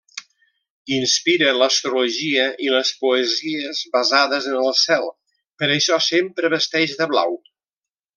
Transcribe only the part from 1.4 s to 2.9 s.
l'astrologia i